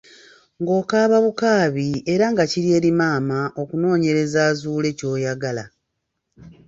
[0.61, 5.63] Ng'okaababukaabi era nga kiri eri maama okunoonyereza azuule ky'oyagala.